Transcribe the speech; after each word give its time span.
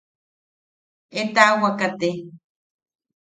Etawaka 1.19 1.87
te. 1.99 2.11